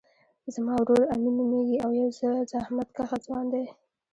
[0.53, 2.07] زما ورور امین نومیږی او یو
[2.51, 3.65] زحمت کښه ځوان دی